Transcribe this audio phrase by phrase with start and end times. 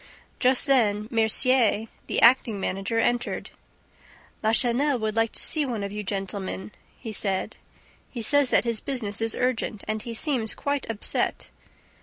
[0.39, 3.51] Just then, Mercier, the acting manager, entered.
[4.43, 7.55] "Lachenel would like to see one of you gentlemen," he said.
[8.09, 11.49] "He says that his business is urgent and he seems quite upset."